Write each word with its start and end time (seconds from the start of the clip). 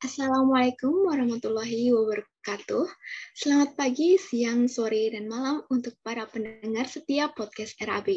Assalamualaikum 0.00 1.12
warahmatullahi 1.12 1.92
wabarakatuh. 1.92 2.88
Selamat 3.36 3.76
pagi, 3.76 4.16
siang, 4.16 4.64
sore, 4.64 5.12
dan 5.12 5.28
malam 5.28 5.60
untuk 5.68 5.92
para 6.00 6.24
pendengar 6.24 6.88
setiap 6.88 7.36
podcast 7.36 7.76
RAB. 7.76 8.08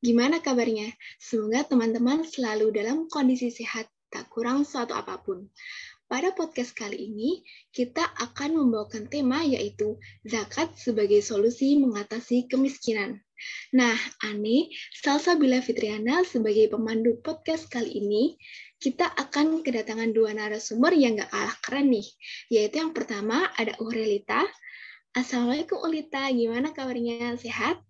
Gimana 0.00 0.40
kabarnya? 0.40 0.88
Semoga 1.20 1.68
teman-teman 1.68 2.24
selalu 2.24 2.72
dalam 2.72 3.12
kondisi 3.12 3.52
sehat, 3.52 3.92
tak 4.08 4.32
kurang 4.32 4.64
suatu 4.64 4.96
apa 4.96 5.20
pun. 5.20 5.52
Pada 6.08 6.32
podcast 6.32 6.72
kali 6.72 6.96
ini, 6.96 7.44
kita 7.76 8.08
akan 8.08 8.64
membawakan 8.64 9.12
tema 9.12 9.44
yaitu 9.44 10.00
zakat 10.24 10.80
sebagai 10.80 11.20
solusi 11.20 11.76
mengatasi 11.76 12.48
kemiskinan. 12.48 13.20
Nah, 13.76 13.94
Ani, 14.24 14.72
Salsabila 14.96 15.60
Fitriana 15.60 16.24
sebagai 16.24 16.72
pemandu 16.72 17.20
podcast 17.20 17.68
kali 17.68 18.00
ini 18.00 18.22
kita 18.78 19.10
akan 19.10 19.66
kedatangan 19.66 20.14
dua 20.14 20.30
narasumber 20.34 20.94
yang 20.94 21.18
gak 21.18 21.34
kalah 21.34 21.56
keren 21.66 21.90
nih. 21.90 22.06
Yaitu 22.50 22.78
yang 22.78 22.94
pertama 22.94 23.50
ada 23.58 23.74
Urelita. 23.82 24.46
Assalamualaikum 25.18 25.82
Ulita, 25.82 26.30
gimana 26.30 26.70
kabarnya? 26.70 27.34
Sehat? 27.34 27.82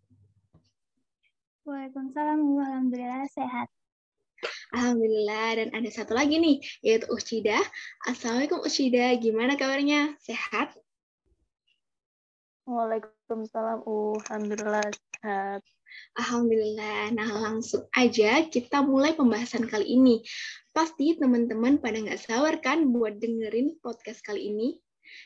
Waalaikumsalam, 1.69 2.41
Alhamdulillah 2.41 3.29
sehat. 3.29 3.69
Alhamdulillah, 4.73 5.49
dan 5.61 5.69
ada 5.77 5.91
satu 5.93 6.17
lagi 6.17 6.41
nih, 6.41 6.65
yaitu 6.81 7.05
Ucida. 7.13 7.61
Assalamualaikum 8.09 8.65
Ucida, 8.65 9.13
gimana 9.21 9.61
kabarnya? 9.61 10.17
Sehat? 10.25 10.73
Waalaikumsalam, 12.65 13.85
Alhamdulillah 13.85 14.89
sehat. 14.89 15.61
Alhamdulillah. 16.19 17.15
Nah, 17.15 17.31
langsung 17.39 17.87
aja 17.95 18.47
kita 18.51 18.83
mulai 18.83 19.15
pembahasan 19.15 19.71
kali 19.71 19.99
ini. 19.99 20.23
Pasti 20.75 21.15
teman-teman 21.15 21.79
pada 21.79 21.99
nggak 21.99 22.19
sabar 22.19 22.59
kan 22.59 22.91
buat 22.91 23.19
dengerin 23.19 23.79
podcast 23.83 24.23
kali 24.23 24.51
ini? 24.51 24.69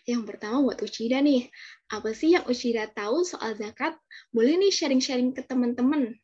Yang 0.07 0.23
pertama 0.35 0.62
buat 0.62 0.79
Ucida 0.83 1.19
nih. 1.19 1.51
Apa 1.91 2.14
sih 2.14 2.34
yang 2.39 2.47
Ucida 2.47 2.87
tahu 2.91 3.27
soal 3.27 3.59
zakat? 3.59 3.98
Boleh 4.31 4.56
nih 4.59 4.73
sharing-sharing 4.73 5.34
ke 5.34 5.42
teman-teman. 5.45 6.14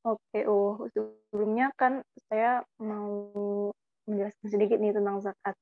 Oke, 0.00 0.48
oh 0.48 0.88
sebelumnya 0.96 1.68
kan 1.76 2.00
saya 2.32 2.64
mau 2.80 3.28
menjelaskan 4.08 4.48
sedikit 4.48 4.80
nih 4.80 4.96
tentang 4.96 5.20
zakat. 5.20 5.54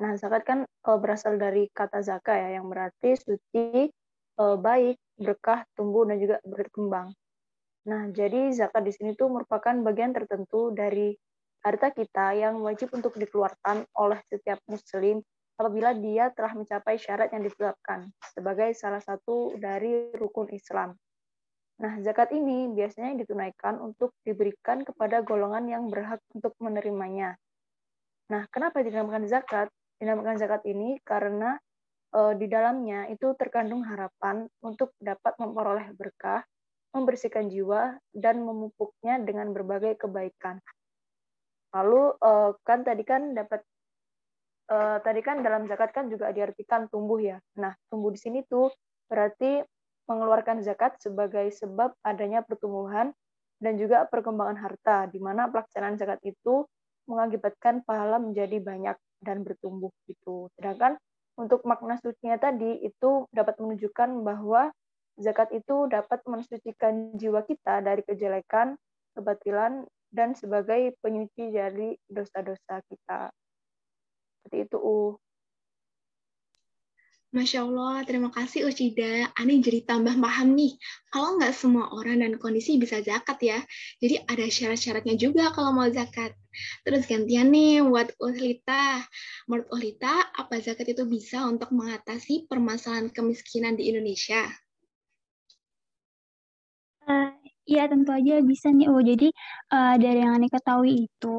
Nah, 0.00 0.16
zakat 0.16 0.42
kan 0.48 0.58
uh, 0.64 0.98
berasal 0.98 1.36
dari 1.36 1.68
kata 1.68 2.00
zakat 2.00 2.40
ya, 2.40 2.48
yang 2.56 2.72
berarti 2.72 3.12
suci, 3.20 3.92
uh, 4.40 4.56
baik, 4.56 4.96
berkah, 5.22 5.64
tumbuh, 5.78 6.04
dan 6.04 6.18
juga 6.18 6.36
berkembang. 6.44 7.14
Nah, 7.86 8.10
jadi 8.14 8.50
zakat 8.54 8.82
di 8.86 8.92
sini 8.94 9.10
tuh 9.18 9.30
merupakan 9.30 9.74
bagian 9.82 10.14
tertentu 10.14 10.70
dari 10.70 11.14
harta 11.62 11.94
kita 11.94 12.34
yang 12.34 12.58
wajib 12.62 12.90
untuk 12.94 13.14
dikeluarkan 13.14 13.86
oleh 13.98 14.18
setiap 14.26 14.58
muslim 14.66 15.22
apabila 15.58 15.94
dia 15.94 16.30
telah 16.34 16.58
mencapai 16.58 16.98
syarat 16.98 17.30
yang 17.30 17.46
ditetapkan 17.46 18.10
sebagai 18.34 18.74
salah 18.74 18.98
satu 18.98 19.54
dari 19.58 20.10
rukun 20.14 20.50
Islam. 20.50 20.94
Nah, 21.82 21.98
zakat 22.02 22.30
ini 22.34 22.70
biasanya 22.70 23.18
ditunaikan 23.18 23.78
untuk 23.82 24.14
diberikan 24.22 24.86
kepada 24.86 25.22
golongan 25.22 25.66
yang 25.66 25.84
berhak 25.90 26.22
untuk 26.34 26.54
menerimanya. 26.62 27.34
Nah, 28.30 28.46
kenapa 28.50 28.82
dinamakan 28.82 29.26
zakat? 29.26 29.70
Dinamakan 29.98 30.38
zakat 30.38 30.62
ini 30.66 30.98
karena 31.02 31.58
di 32.12 32.44
dalamnya 32.44 33.08
itu 33.08 33.32
terkandung 33.40 33.88
harapan 33.88 34.44
untuk 34.60 34.92
dapat 35.00 35.32
memperoleh 35.40 35.96
berkah, 35.96 36.44
membersihkan 36.92 37.48
jiwa, 37.48 37.96
dan 38.12 38.44
memupuknya 38.44 39.16
dengan 39.24 39.48
berbagai 39.56 39.96
kebaikan. 39.96 40.60
Lalu 41.72 42.12
uh, 42.20 42.52
kan 42.68 42.84
tadi 42.84 43.00
kan 43.00 43.32
dapat 43.32 43.64
uh, 44.68 45.00
tadi 45.00 45.24
kan 45.24 45.40
dalam 45.40 45.64
zakat 45.64 45.96
kan 45.96 46.12
juga 46.12 46.28
diartikan 46.28 46.84
tumbuh 46.92 47.16
ya. 47.16 47.40
Nah, 47.56 47.72
tumbuh 47.88 48.12
di 48.12 48.20
sini 48.20 48.44
tuh 48.44 48.68
berarti 49.08 49.64
mengeluarkan 50.04 50.60
zakat 50.60 51.00
sebagai 51.00 51.48
sebab 51.48 51.96
adanya 52.04 52.44
pertumbuhan 52.44 53.16
dan 53.56 53.80
juga 53.80 54.04
perkembangan 54.04 54.58
harta, 54.60 55.08
di 55.08 55.16
mana 55.16 55.48
pelaksanaan 55.48 55.96
zakat 55.96 56.20
itu 56.28 56.68
mengakibatkan 57.08 57.80
pahala 57.88 58.20
menjadi 58.20 58.60
banyak 58.60 58.96
dan 59.24 59.40
bertumbuh 59.46 59.90
gitu. 60.04 60.52
Sedangkan 60.58 61.00
untuk 61.40 61.64
makna 61.64 61.96
sucinya 62.00 62.36
tadi 62.36 62.82
itu 62.84 63.26
dapat 63.32 63.56
menunjukkan 63.56 64.20
bahwa 64.20 64.72
zakat 65.16 65.52
itu 65.52 65.88
dapat 65.88 66.20
mensucikan 66.28 67.16
jiwa 67.16 67.44
kita 67.44 67.80
dari 67.84 68.04
kejelekan, 68.04 68.76
kebatilan, 69.16 69.84
dan 70.12 70.36
sebagai 70.36 70.92
penyuci 71.00 71.52
dari 71.52 71.96
dosa-dosa 72.08 72.84
kita. 72.88 73.32
Seperti 74.44 74.56
itu, 74.68 74.76
Uh. 74.76 75.16
Masya 77.32 77.64
Allah, 77.64 78.04
terima 78.04 78.28
kasih 78.28 78.68
Ucida. 78.68 79.32
Ani 79.40 79.64
jadi 79.64 79.88
tambah 79.88 80.20
paham 80.20 80.52
nih, 80.52 80.76
kalau 81.08 81.40
nggak 81.40 81.56
semua 81.56 81.88
orang 81.96 82.20
dan 82.20 82.36
kondisi 82.36 82.76
bisa 82.76 83.00
zakat 83.00 83.40
ya. 83.40 83.56
Jadi 84.04 84.20
ada 84.28 84.44
syarat-syaratnya 84.44 85.16
juga 85.16 85.48
kalau 85.48 85.72
mau 85.72 85.88
zakat. 85.88 86.36
Terus 86.84 87.08
gantian 87.08 87.48
nih 87.48 87.80
buat 87.88 88.12
Ulita. 88.20 89.00
Menurut 89.48 89.64
Ulita, 89.72 90.28
apa 90.28 90.60
zakat 90.60 90.92
itu 90.92 91.08
bisa 91.08 91.48
untuk 91.48 91.72
mengatasi 91.72 92.52
permasalahan 92.52 93.08
kemiskinan 93.08 93.80
di 93.80 93.88
Indonesia? 93.88 94.52
Iya, 97.70 97.86
tentu 97.86 98.10
aja 98.10 98.42
bisa 98.42 98.74
nih. 98.74 98.86
Oh, 98.90 98.98
jadi 98.98 99.30
uh, 99.70 99.94
dari 100.02 100.18
yang 100.18 100.34
Ani 100.34 100.50
ketahui 100.50 101.06
itu, 101.06 101.38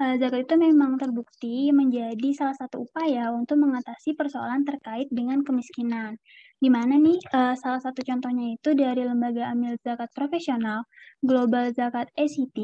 uh, 0.00 0.14
zakat 0.20 0.44
itu 0.44 0.54
memang 0.60 1.00
terbukti 1.00 1.72
menjadi 1.72 2.28
salah 2.36 2.52
satu 2.60 2.84
upaya 2.84 3.32
untuk 3.32 3.56
mengatasi 3.64 4.12
persoalan 4.12 4.60
terkait 4.68 5.08
dengan 5.08 5.40
kemiskinan. 5.40 6.20
Di 6.60 6.68
mana 6.68 7.00
nih, 7.00 7.16
uh, 7.32 7.56
salah 7.56 7.80
satu 7.80 8.04
contohnya 8.04 8.52
itu 8.60 8.76
dari 8.76 9.08
Lembaga 9.08 9.48
Amil 9.56 9.80
Zakat 9.80 10.12
Profesional 10.12 10.84
Global 11.24 11.72
Zakat 11.72 12.12
ACT, 12.12 12.58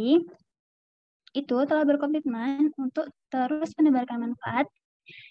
itu 1.31 1.56
telah 1.71 1.84
berkomitmen 1.87 2.75
untuk 2.77 3.06
terus 3.31 3.71
menebarkan 3.78 4.28
manfaat 4.28 4.66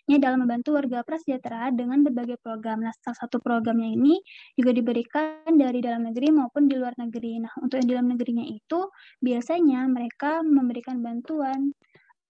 dalam 0.06 0.44
membantu 0.44 0.76
warga 0.76 1.06
prasejahtera 1.06 1.70
dengan 1.74 2.02
berbagai 2.02 2.42
program. 2.42 2.82
Nah, 2.82 2.94
salah 3.00 3.20
satu 3.26 3.38
programnya 3.40 3.94
ini 3.94 4.18
juga 4.58 4.74
diberikan 4.74 5.54
dari 5.54 5.80
dalam 5.80 6.10
negeri 6.10 6.34
maupun 6.34 6.66
di 6.66 6.76
luar 6.76 6.98
negeri. 6.98 7.42
Nah, 7.42 7.54
untuk 7.62 7.80
yang 7.80 7.88
di 7.88 7.94
dalam 7.94 8.10
negerinya 8.12 8.46
itu 8.46 8.80
biasanya 9.22 9.86
mereka 9.86 10.42
memberikan 10.42 11.00
bantuan 11.00 11.74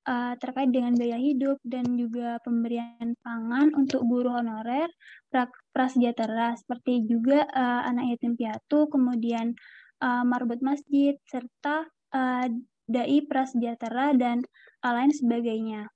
uh, 0.10 0.34
terkait 0.42 0.70
dengan 0.74 0.98
biaya 0.98 1.18
hidup 1.20 1.58
dan 1.66 1.86
juga 1.98 2.42
pemberian 2.42 3.14
pangan 3.22 3.74
untuk 3.78 4.02
guru 4.06 4.34
honorer 4.34 4.90
pra 5.30 5.50
prasejahtera 5.70 6.58
seperti 6.58 7.06
juga 7.06 7.46
uh, 7.46 7.82
anak 7.86 8.18
yatim 8.18 8.34
piatu, 8.34 8.90
kemudian 8.90 9.54
uh, 10.02 10.24
marbot 10.26 10.60
masjid 10.60 11.16
serta 11.30 11.86
uh, 12.14 12.48
dai 12.90 13.22
prasejahtera 13.30 14.18
dan 14.18 14.42
uh, 14.82 14.94
lain 14.94 15.14
sebagainya. 15.14 15.88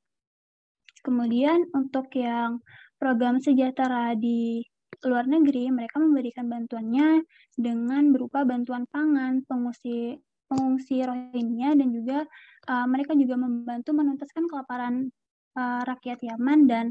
Kemudian 1.04 1.68
untuk 1.76 2.08
yang 2.16 2.64
program 2.96 3.44
sejahtera 3.44 4.16
di 4.16 4.64
luar 5.04 5.28
negeri, 5.28 5.68
mereka 5.68 6.00
memberikan 6.00 6.48
bantuannya 6.48 7.28
dengan 7.60 8.16
berupa 8.16 8.48
bantuan 8.48 8.88
pangan, 8.88 9.44
pengungsi 9.44 10.16
pengungsi 10.48 11.02
Rohingya 11.02 11.74
dan 11.76 11.90
juga 11.90 12.24
uh, 12.70 12.86
mereka 12.86 13.18
juga 13.18 13.36
membantu 13.36 13.92
menuntaskan 13.98 14.46
kelaparan 14.46 15.10
uh, 15.58 15.82
rakyat 15.84 16.22
Yaman 16.22 16.70
dan 16.70 16.86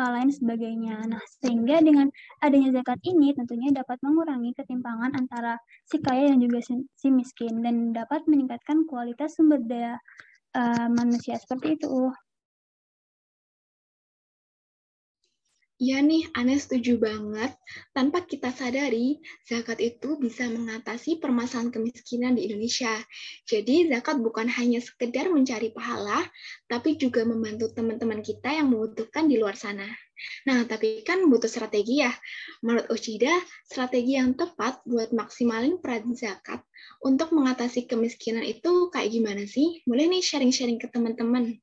uh, 0.00 0.10
lain 0.16 0.32
sebagainya. 0.32 1.04
Nah, 1.04 1.20
sehingga 1.42 1.84
dengan 1.84 2.08
adanya 2.40 2.80
zakat 2.80 2.98
ini 3.04 3.36
tentunya 3.36 3.68
dapat 3.74 4.00
mengurangi 4.00 4.56
ketimpangan 4.56 5.12
antara 5.16 5.60
si 5.84 6.00
kaya 6.00 6.32
dan 6.32 6.40
juga 6.40 6.64
si, 6.64 6.80
si 6.96 7.12
miskin 7.12 7.60
dan 7.60 7.92
dapat 7.92 8.24
meningkatkan 8.24 8.88
kualitas 8.88 9.36
sumber 9.36 9.60
daya 9.60 10.00
uh, 10.56 10.88
manusia 10.88 11.36
seperti 11.36 11.76
itu. 11.76 12.08
Iya 15.82 15.98
nih, 15.98 16.22
Ane 16.38 16.54
setuju 16.62 16.92
banget. 17.06 17.50
Tanpa 17.90 18.22
kita 18.22 18.54
sadari, 18.54 19.18
zakat 19.50 19.82
itu 19.82 20.14
bisa 20.14 20.46
mengatasi 20.46 21.18
permasalahan 21.18 21.74
kemiskinan 21.74 22.38
di 22.38 22.46
Indonesia. 22.46 22.94
Jadi, 23.50 23.90
zakat 23.90 24.22
bukan 24.22 24.46
hanya 24.46 24.78
sekedar 24.78 25.26
mencari 25.26 25.74
pahala, 25.74 26.22
tapi 26.70 26.94
juga 27.02 27.26
membantu 27.26 27.66
teman-teman 27.74 28.22
kita 28.22 28.54
yang 28.54 28.70
membutuhkan 28.70 29.26
di 29.26 29.42
luar 29.42 29.58
sana. 29.58 29.90
Nah, 30.46 30.62
tapi 30.70 31.02
kan 31.02 31.26
butuh 31.26 31.50
strategi 31.50 32.06
ya. 32.06 32.14
Menurut 32.62 32.86
Ucida, 32.86 33.34
strategi 33.66 34.14
yang 34.14 34.38
tepat 34.38 34.86
buat 34.86 35.10
maksimalin 35.10 35.82
peran 35.82 36.14
zakat 36.14 36.62
untuk 37.02 37.34
mengatasi 37.34 37.90
kemiskinan 37.90 38.46
itu 38.46 38.86
kayak 38.94 39.10
gimana 39.10 39.50
sih? 39.50 39.82
Boleh 39.82 40.06
nih 40.06 40.22
sharing-sharing 40.22 40.78
ke 40.78 40.86
teman-teman. 40.94 41.58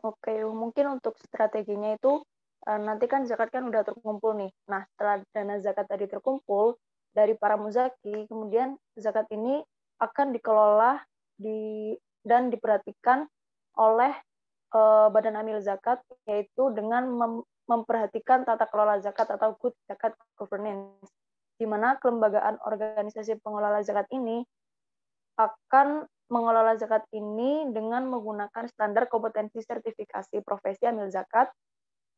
Oke, 0.00 0.32
mungkin 0.48 0.96
untuk 0.96 1.20
strateginya 1.20 1.92
itu 1.92 2.24
nanti 2.66 3.08
kan 3.08 3.24
zakat 3.24 3.48
kan 3.48 3.64
udah 3.68 3.80
terkumpul 3.84 4.36
nih. 4.36 4.52
Nah, 4.68 4.84
setelah 4.92 5.24
dana 5.32 5.56
zakat 5.60 5.86
tadi 5.88 6.04
terkumpul 6.10 6.76
dari 7.16 7.32
para 7.34 7.56
muzaki, 7.56 8.28
kemudian 8.28 8.76
zakat 8.98 9.26
ini 9.32 9.64
akan 10.00 10.32
dikelola 10.36 11.00
di 11.40 11.96
dan 12.20 12.52
diperhatikan 12.52 13.24
oleh 13.80 14.12
uh, 14.76 15.08
Badan 15.08 15.40
Amil 15.40 15.64
Zakat 15.64 16.04
yaitu 16.28 16.68
dengan 16.76 17.08
mem 17.08 17.34
memperhatikan 17.70 18.42
tata 18.42 18.66
kelola 18.66 18.98
zakat 18.98 19.30
atau 19.30 19.54
good 19.62 19.70
zakat 19.86 20.10
governance 20.34 21.06
di 21.54 21.70
mana 21.70 21.94
kelembagaan 22.02 22.58
organisasi 22.66 23.38
pengelola 23.38 23.78
zakat 23.86 24.10
ini 24.10 24.42
akan 25.38 26.02
mengelola 26.30 26.74
zakat 26.74 27.06
ini 27.14 27.70
dengan 27.70 28.10
menggunakan 28.10 28.66
standar 28.70 29.06
kompetensi 29.06 29.62
sertifikasi 29.62 30.42
profesi 30.42 30.82
amil 30.86 31.10
zakat, 31.14 31.46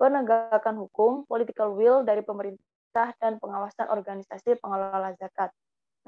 penegakan 0.02 0.82
hukum, 0.82 1.22
political 1.30 1.78
will 1.78 2.02
dari 2.02 2.26
pemerintah, 2.26 3.14
dan 3.22 3.38
pengawasan 3.38 3.86
organisasi 3.86 4.58
pengelola 4.58 5.14
zakat. 5.14 5.54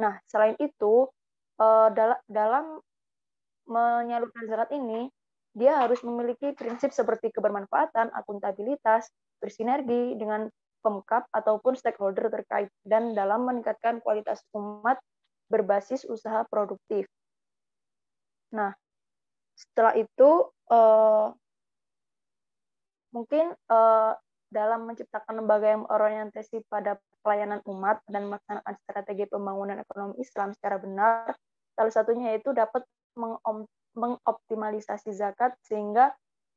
Nah, 0.03 0.19
selain 0.27 0.59
itu, 0.59 1.07
uh, 1.63 1.89
dalam 2.27 2.83
menyalurkan 3.71 4.51
zakat 4.51 4.75
ini, 4.75 5.07
dia 5.55 5.79
harus 5.79 6.03
memiliki 6.03 6.51
prinsip 6.59 6.91
seperti 6.91 7.31
kebermanfaatan, 7.31 8.11
akuntabilitas, 8.11 9.07
bersinergi 9.39 10.19
dengan 10.19 10.51
pemkap 10.83 11.31
ataupun 11.31 11.79
stakeholder 11.79 12.27
terkait, 12.35 12.75
dan 12.83 13.15
dalam 13.15 13.47
meningkatkan 13.47 14.03
kualitas 14.03 14.43
umat 14.59 14.99
berbasis 15.47 16.03
usaha 16.11 16.43
produktif. 16.51 17.07
Nah, 18.51 18.75
setelah 19.55 19.95
itu 19.95 20.51
uh, 20.75 21.31
mungkin 23.15 23.55
uh, 23.71 24.13
dalam 24.51 24.91
menciptakan 24.91 25.43
lembaga 25.43 25.71
yang 25.71 25.87
orientasi 25.87 26.67
pada 26.67 26.99
pelayanan 27.23 27.63
umat 27.71 28.03
dan 28.11 28.27
melaksanakan 28.29 28.75
strategi 28.83 29.25
pembangunan 29.31 29.79
ekonomi 29.79 30.19
Islam 30.19 30.51
secara 30.53 30.77
benar, 30.83 31.35
salah 31.79 31.95
satunya 31.95 32.35
yaitu 32.35 32.51
dapat 32.51 32.83
mengoptimalisasi 33.95 35.15
zakat 35.15 35.55
sehingga 35.63 36.15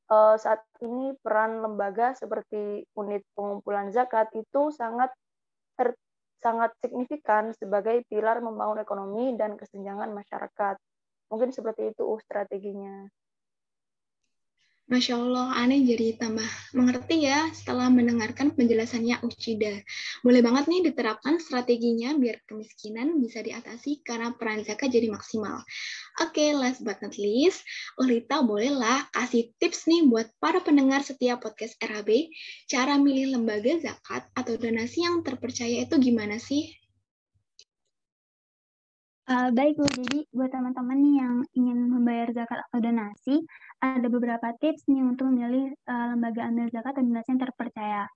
uh, 0.09 0.36
saat 0.36 0.65
ini 0.81 1.13
peran 1.21 1.62
lembaga 1.62 2.18
seperti 2.18 2.86
unit 2.98 3.24
pengumpulan 3.38 3.94
zakat 3.94 4.30
itu 4.33 4.74
sangat 4.74 5.13
ter, 5.77 5.94
sangat 6.42 6.74
signifikan 6.81 7.53
sebagai 7.53 8.06
pilar 8.10 8.42
membangun 8.42 8.81
ekonomi 8.81 9.33
dan 9.38 9.57
kesenjangan 9.57 10.13
masyarakat. 10.13 10.75
Mungkin 11.33 11.50
seperti 11.50 11.94
itu 11.94 12.03
uh, 12.06 12.19
strateginya. 12.21 13.10
Masya 14.88 15.19
Allah, 15.19 15.51
aneh 15.60 15.84
jadi 15.84 16.16
tambah 16.16 16.48
mengerti 16.72 17.28
ya 17.28 17.51
setelah 17.51 17.92
mendengarkan 17.92 18.56
penjelasannya 18.56 19.19
Uchida. 19.19 19.84
Boleh 20.24 20.39
banget 20.39 20.72
nih 20.72 20.80
diterapkan 20.88 21.44
strateginya 21.44 22.16
biar 22.16 22.39
kemiskinan 22.48 23.19
bisa 23.19 23.44
diatasi 23.44 24.00
karena 24.00 24.31
peran 24.39 24.63
zakat 24.63 24.88
jadi 24.88 25.12
maksimal. 25.12 25.60
Oke, 26.24 26.39
okay, 26.39 26.50
last 26.56 26.88
but 26.88 27.04
not 27.04 27.19
least, 27.19 27.68
Ulita 28.00 28.39
bolehlah 28.48 29.12
kasih 29.12 29.51
tips 29.60 29.92
nih 29.92 30.07
buat 30.07 30.31
para 30.39 30.63
pendengar 30.63 31.04
setiap 31.04 31.44
podcast 31.44 31.75
RAB, 31.84 32.31
cara 32.72 32.95
milih 32.95 33.36
lembaga 33.36 33.75
zakat 33.84 34.24
atau 34.39 34.56
donasi 34.56 35.04
yang 35.04 35.19
terpercaya 35.19 35.84
itu 35.84 36.00
gimana 36.00 36.39
sih? 36.39 36.63
Uh, 39.27 39.51
baik 39.51 39.75
Bu, 39.75 39.83
jadi 39.91 40.24
buat 40.31 40.47
teman-teman 40.56 41.03
nih 41.03 41.15
yang 41.19 41.35
ingin 41.51 41.91
membayar 41.91 42.31
zakat 42.31 42.63
atau 42.63 42.79
donasi, 42.79 43.44
ada 43.83 44.07
beberapa 44.07 44.56
tips 44.56 44.88
nih 44.88 45.03
untuk 45.03 45.27
memilih 45.27 45.75
uh, 45.83 46.15
lembaga 46.15 46.47
amil 46.47 46.71
zakat 46.71 46.95
atau 46.95 47.03
donasi 47.03 47.35
yang 47.35 47.44
terpercaya. 47.44 48.07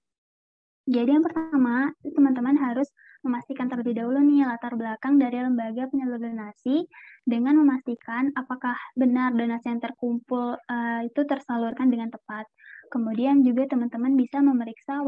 Jadi 0.88 1.12
yang 1.12 1.19
pertama, 1.19 1.92
teman-teman 2.00 2.56
harus 2.56 2.88
memastikan 3.28 3.68
terlebih 3.68 4.00
dahulu 4.00 4.24
nih 4.24 4.48
latar 4.48 4.80
belakang 4.80 5.19
dari 5.19 5.44
lembaga 5.44 5.92
penyalur 5.92 6.16
donasi 6.16 6.88
dengan 7.28 7.60
memastikan 7.60 8.31
apakah 8.34 8.80
benar 8.96 9.36
donasi 9.36 9.68
yang 9.68 9.84
terkumpul 9.84 10.56
uh, 10.56 11.02
itu 11.04 11.22
tersalurkan 11.28 11.92
dengan 11.92 12.08
tepat. 12.08 12.48
Kemudian 12.88 13.44
juga 13.44 13.68
teman-teman 13.68 14.16
bisa 14.16 14.40
memeriksa 14.40 15.04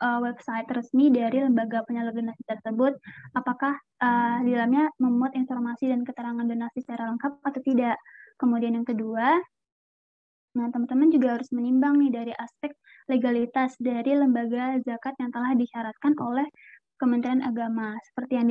uh, 0.00 0.18
website 0.24 0.66
resmi 0.72 1.12
dari 1.12 1.44
lembaga 1.44 1.84
penyalur 1.84 2.16
donasi 2.16 2.42
tersebut, 2.48 2.96
apakah 3.36 3.76
uh, 4.00 4.40
di 4.42 4.56
dalamnya 4.56 4.88
memuat 4.98 5.36
informasi 5.36 5.92
dan 5.92 6.02
keterangan 6.02 6.44
donasi 6.44 6.80
secara 6.82 7.12
lengkap 7.12 7.32
atau 7.44 7.60
tidak. 7.62 7.96
Kemudian 8.40 8.80
yang 8.80 8.88
kedua, 8.88 9.36
nah 10.56 10.66
teman-teman 10.72 11.12
juga 11.12 11.38
harus 11.38 11.52
menimbang 11.52 12.00
nih 12.00 12.10
dari 12.10 12.32
aspek 12.34 12.72
legalitas 13.06 13.76
dari 13.78 14.16
lembaga 14.16 14.80
zakat 14.82 15.14
yang 15.20 15.30
telah 15.30 15.52
disyaratkan 15.54 16.16
oleh 16.18 16.48
Kementerian 17.00 17.40
Agama, 17.40 17.96
seperti 18.12 18.32
yang 18.36 18.48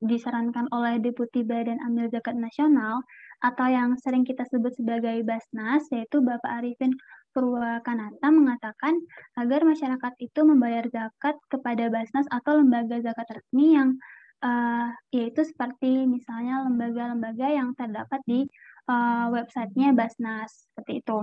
disarankan 0.00 0.64
oleh 0.72 0.96
Deputi 0.96 1.44
Badan 1.44 1.76
Amil 1.84 2.08
Zakat 2.08 2.32
Nasional 2.32 3.04
atau 3.44 3.68
yang 3.68 3.92
sering 4.00 4.24
kita 4.24 4.48
sebut 4.48 4.72
sebagai 4.72 5.20
Basnas, 5.24 5.84
yaitu 5.92 6.24
Bapak 6.24 6.64
Arifin 6.64 6.96
Purwakanata 7.30 8.28
mengatakan 8.30 8.98
agar 9.38 9.62
masyarakat 9.62 10.12
itu 10.18 10.40
membayar 10.42 10.84
zakat 10.90 11.38
kepada 11.46 11.86
Basnas 11.88 12.26
atau 12.30 12.58
lembaga 12.58 12.98
zakat 12.98 13.28
resmi 13.30 13.78
yang 13.78 13.94
uh, 14.42 14.90
yaitu 15.14 15.46
seperti 15.46 16.04
misalnya 16.10 16.66
lembaga-lembaga 16.66 17.46
yang 17.48 17.70
terdapat 17.78 18.20
di 18.26 18.48
uh, 18.90 19.30
websitenya 19.30 19.94
Basnas 19.94 20.70
seperti 20.70 21.04
itu. 21.04 21.18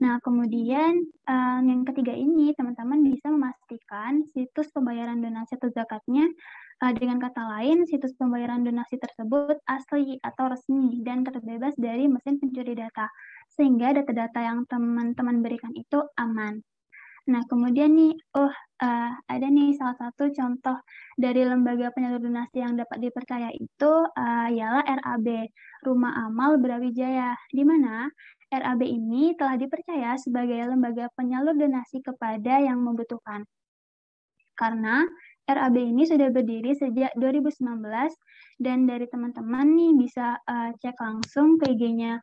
Nah, 0.00 0.16
kemudian 0.24 1.04
um, 1.28 1.62
yang 1.68 1.84
ketiga 1.84 2.16
ini 2.16 2.56
teman-teman 2.56 3.04
bisa 3.04 3.28
memastikan 3.28 4.24
situs 4.32 4.72
pembayaran 4.72 5.20
donasi 5.20 5.60
atau 5.60 5.68
zakatnya 5.68 6.24
uh, 6.24 6.34
dengan 6.96 7.20
kata 7.20 7.44
lain 7.44 7.84
situs 7.84 8.16
pembayaran 8.16 8.64
donasi 8.64 8.96
tersebut 8.96 9.60
asli 9.68 10.16
atau 10.24 10.48
resmi 10.48 11.04
dan 11.04 11.20
terbebas 11.20 11.76
dari 11.76 12.08
mesin 12.08 12.40
pencuri 12.40 12.72
data 12.72 13.04
sehingga 13.52 13.92
data-data 13.92 14.40
yang 14.40 14.64
teman-teman 14.64 15.44
berikan 15.44 15.76
itu 15.76 16.00
aman. 16.16 16.64
Nah, 17.28 17.44
kemudian 17.44 17.92
nih, 17.92 18.16
oh 18.32 18.48
uh, 18.80 19.10
ada 19.28 19.46
nih 19.52 19.76
salah 19.76 19.92
satu 20.00 20.32
contoh 20.32 20.80
dari 21.20 21.44
lembaga 21.44 21.92
penyalur 21.92 22.18
donasi 22.18 22.64
yang 22.64 22.80
dapat 22.80 22.96
dipercaya 22.96 23.52
itu 23.52 23.92
uh, 24.08 24.48
ialah 24.48 24.82
RAB, 24.82 25.28
Rumah 25.84 26.12
Amal 26.26 26.56
Brawijaya, 26.56 27.36
di 27.52 27.60
mana 27.60 28.08
RAB 28.48 28.80
ini 28.82 29.36
telah 29.36 29.60
dipercaya 29.60 30.16
sebagai 30.16 30.64
lembaga 30.64 31.12
penyalur 31.12 31.52
donasi 31.54 32.00
kepada 32.00 32.58
yang 32.64 32.80
membutuhkan. 32.80 33.44
Karena 34.56 35.04
RAB 35.50 35.76
ini 35.76 36.06
sudah 36.06 36.30
berdiri 36.30 36.72
sejak 36.78 37.10
2019 37.18 37.82
dan 38.62 38.86
dari 38.86 39.06
teman-teman 39.10 39.66
nih 39.74 39.92
bisa 39.98 40.38
uh, 40.46 40.70
cek 40.78 40.96
langsung 41.00 41.58
ke 41.58 41.74
IG-nya 41.74 42.22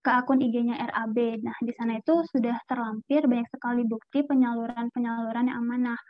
ke 0.00 0.10
akun 0.10 0.40
IG-nya 0.40 0.80
RAB. 0.80 1.44
Nah, 1.44 1.56
di 1.60 1.72
sana 1.76 2.00
itu 2.00 2.24
sudah 2.32 2.56
terlampir 2.64 3.26
banyak 3.28 3.48
sekali 3.52 3.84
bukti 3.84 4.24
penyaluran-penyaluran 4.24 5.52
yang 5.52 5.58
amanah. 5.60 6.00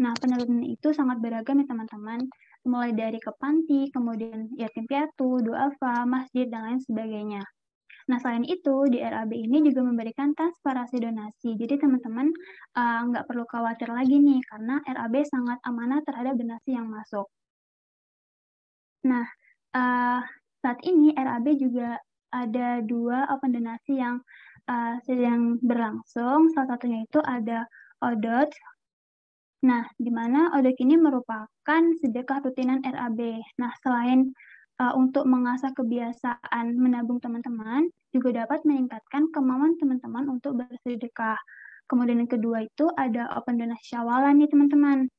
Nah, 0.00 0.14
penyaluran 0.22 0.62
itu 0.64 0.94
sangat 0.94 1.18
beragam 1.18 1.60
ya 1.60 1.66
teman-teman, 1.66 2.20
mulai 2.64 2.94
dari 2.94 3.18
ke 3.18 3.32
panti, 3.40 3.90
kemudian 3.90 4.48
yatim 4.56 4.86
piatu, 4.86 5.42
duafa, 5.42 6.06
masjid, 6.06 6.46
dan 6.46 6.70
lain 6.70 6.80
sebagainya. 6.80 7.42
Nah, 8.10 8.18
selain 8.18 8.42
itu, 8.42 8.90
di 8.90 8.98
RAB 8.98 9.30
ini 9.30 9.62
juga 9.70 9.86
memberikan 9.86 10.34
transparansi 10.34 10.98
donasi. 10.98 11.54
Jadi, 11.54 11.78
teman-teman 11.78 12.26
uh, 12.74 13.00
nggak 13.06 13.24
perlu 13.30 13.46
khawatir 13.46 13.86
lagi 13.86 14.18
nih, 14.18 14.42
karena 14.50 14.82
RAB 14.82 15.14
sangat 15.30 15.62
amanah 15.62 16.02
terhadap 16.02 16.34
donasi 16.34 16.74
yang 16.74 16.90
masuk. 16.90 17.30
Nah, 19.06 19.22
uh, 19.78 20.20
saat 20.58 20.82
ini 20.82 21.14
RAB 21.14 21.54
juga 21.54 22.02
ada 22.34 22.82
dua 22.82 23.30
open 23.30 23.54
donasi 23.54 24.02
yang 24.02 24.18
uh, 24.66 24.98
sedang 25.06 25.62
berlangsung. 25.62 26.50
Salah 26.50 26.74
satunya 26.74 27.06
itu 27.06 27.22
ada 27.22 27.62
ODOT. 28.02 28.50
Nah, 29.70 29.86
di 29.94 30.10
mana 30.10 30.50
ODOT 30.58 30.82
ini 30.82 30.98
merupakan 30.98 31.82
sedekah 32.02 32.42
rutinan 32.42 32.82
RAB. 32.82 33.20
Nah, 33.62 33.70
selain 33.86 34.34
uh, 34.80 34.96
untuk 34.96 35.28
mengasah 35.28 35.70
kebiasaan 35.76 36.74
menabung 36.80 37.20
teman-teman, 37.20 37.92
juga 38.10 38.42
dapat 38.42 38.64
meningkatkan 38.64 39.28
kemauan 39.30 39.76
teman-teman 39.76 40.26
untuk 40.32 40.56
bersedekah. 40.56 41.36
Kemudian 41.86 42.24
yang 42.24 42.30
kedua 42.30 42.64
itu 42.64 42.88
ada 42.96 43.28
open 43.36 43.60
donasi 43.60 43.92
syawalan 43.92 44.40
nih 44.40 44.48
teman-teman. 44.48 45.10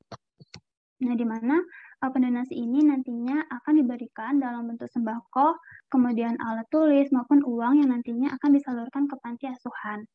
Nah, 1.01 1.15
di 1.17 1.25
mana 1.27 1.59
open 2.01 2.25
donasi 2.25 2.57
ini 2.57 2.81
nantinya 2.81 3.45
akan 3.49 3.73
diberikan 3.77 4.41
dalam 4.41 4.65
bentuk 4.65 4.89
sembako, 4.89 5.57
kemudian 5.91 6.39
alat 6.41 6.65
tulis 6.73 7.11
maupun 7.13 7.45
uang 7.45 7.85
yang 7.85 7.89
nantinya 7.93 8.33
akan 8.39 8.49
disalurkan 8.57 9.05
ke 9.05 9.15
panti 9.21 9.45
asuhan. 9.51 10.07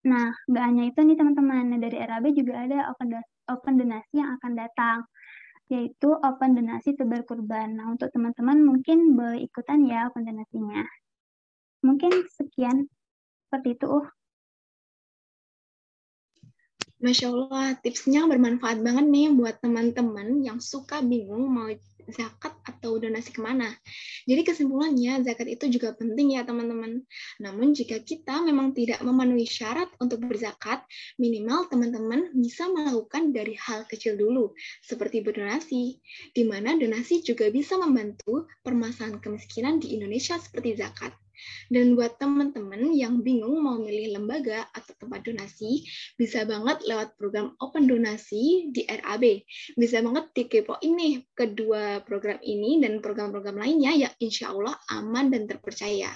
Nah, 0.00 0.32
nggak 0.48 0.64
hanya 0.64 0.84
itu 0.88 1.00
nih 1.04 1.16
teman-teman, 1.18 1.68
nah, 1.68 1.80
dari 1.80 2.00
RAB 2.00 2.24
juga 2.32 2.64
ada 2.64 2.88
open, 2.88 3.20
open 3.52 3.74
donasi 3.76 4.16
yang 4.16 4.32
akan 4.40 4.52
datang, 4.56 5.04
yaitu 5.70 6.10
open 6.18 6.58
donasi 6.58 6.98
tebar 6.98 7.22
kurban. 7.22 7.78
Nah, 7.78 7.94
untuk 7.94 8.10
teman-teman 8.10 8.58
mungkin 8.66 9.14
boleh 9.14 9.46
ikutan 9.46 9.86
ya 9.86 10.10
open 10.10 10.26
donasinya. 10.26 10.82
Mungkin 11.86 12.26
sekian 12.34 12.90
seperti 13.46 13.78
itu. 13.78 13.86
Uh. 13.86 14.06
Masya 17.00 17.32
Allah, 17.32 17.80
tipsnya 17.80 18.28
bermanfaat 18.28 18.84
banget 18.84 19.08
nih 19.08 19.32
buat 19.32 19.56
teman-teman 19.64 20.44
yang 20.44 20.60
suka 20.60 21.00
bingung 21.00 21.48
mau 21.48 21.72
zakat 22.12 22.52
atau 22.66 22.98
donasi 23.00 23.32
ke 23.32 23.40
mana. 23.40 23.70
Jadi 24.28 24.42
kesimpulannya, 24.46 25.24
zakat 25.24 25.48
itu 25.48 25.70
juga 25.80 25.96
penting 25.96 26.36
ya 26.38 26.44
teman-teman. 26.44 27.02
Namun 27.40 27.72
jika 27.72 28.02
kita 28.02 28.42
memang 28.44 28.76
tidak 28.76 29.00
memenuhi 29.00 29.48
syarat 29.48 29.88
untuk 30.02 30.22
berzakat, 30.26 30.84
minimal 31.16 31.66
teman-teman 31.70 32.30
bisa 32.36 32.68
melakukan 32.68 33.32
dari 33.32 33.56
hal 33.56 33.88
kecil 33.88 34.18
dulu, 34.18 34.52
seperti 34.84 35.24
berdonasi, 35.24 35.98
di 36.34 36.42
mana 36.44 36.76
donasi 36.76 37.22
juga 37.24 37.48
bisa 37.48 37.80
membantu 37.80 38.50
permasalahan 38.60 39.18
kemiskinan 39.18 39.80
di 39.80 39.96
Indonesia 39.96 40.36
seperti 40.36 40.76
zakat. 40.78 41.14
Dan 41.70 41.94
buat 41.94 42.18
teman-teman 42.18 42.90
yang 42.92 43.22
bingung 43.22 43.62
mau 43.62 43.78
milih 43.78 44.18
lembaga 44.18 44.66
atau 44.74 44.92
tempat 44.98 45.22
donasi, 45.22 45.86
bisa 46.18 46.42
banget 46.44 46.82
lewat 46.84 47.14
program 47.14 47.54
Open 47.62 47.86
Donasi 47.86 48.74
di 48.74 48.82
RAB. 48.86 49.44
Bisa 49.78 50.02
banget 50.02 50.30
dikepo 50.34 50.80
ini 50.82 51.22
kedua 51.32 52.02
program 52.02 52.42
ini 52.42 52.82
dan 52.82 52.98
program-program 52.98 53.60
lainnya 53.60 54.08
yang 54.08 54.14
insya 54.18 54.50
Allah 54.50 54.74
aman 54.90 55.30
dan 55.30 55.46
terpercaya. 55.46 56.10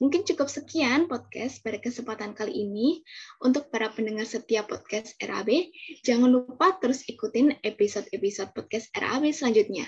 Mungkin 0.00 0.24
cukup 0.24 0.48
sekian 0.48 1.12
podcast 1.12 1.60
pada 1.60 1.76
kesempatan 1.76 2.32
kali 2.32 2.64
ini. 2.64 3.04
Untuk 3.44 3.68
para 3.68 3.92
pendengar 3.92 4.24
setiap 4.24 4.72
podcast 4.72 5.12
RAB, 5.20 5.52
jangan 6.00 6.32
lupa 6.32 6.72
terus 6.80 7.04
ikutin 7.04 7.60
episode-episode 7.60 8.56
podcast 8.56 8.88
RAB 8.96 9.28
selanjutnya. 9.28 9.84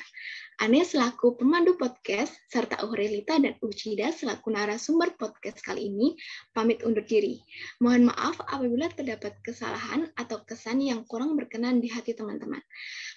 Ane 0.60 0.84
selaku 0.84 1.40
pemandu 1.40 1.80
podcast, 1.80 2.36
serta 2.52 2.84
Aurelita 2.84 3.40
dan 3.40 3.56
Uchida 3.64 4.12
selaku 4.12 4.52
narasumber 4.52 5.16
podcast 5.16 5.64
kali 5.64 5.88
ini, 5.88 6.12
pamit 6.52 6.84
undur 6.84 7.08
diri. 7.08 7.40
Mohon 7.80 8.12
maaf 8.12 8.36
apabila 8.44 8.92
terdapat 8.92 9.40
kesalahan 9.40 10.12
atau 10.12 10.44
kesan 10.44 10.84
yang 10.84 11.08
kurang 11.08 11.40
berkenan 11.40 11.80
di 11.80 11.88
hati 11.88 12.12
teman-teman. 12.12 12.60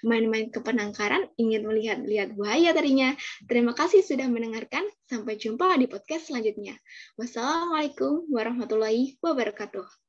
Main-main 0.08 0.48
ke 0.48 0.64
penangkaran 0.64 1.28
ingin 1.36 1.68
melihat-lihat 1.68 2.40
buaya 2.40 2.72
tadinya. 2.72 3.12
Terima 3.52 3.76
kasih 3.76 4.00
sudah 4.00 4.32
mendengarkan. 4.32 4.88
Sampai 5.06 5.36
jumpa 5.36 5.76
di 5.76 5.92
podcast 5.92 6.32
selanjutnya. 6.32 6.80
Wassalamualaikum 7.20 8.32
warahmatullahi 8.32 9.20
wabarakatuh. 9.20 10.05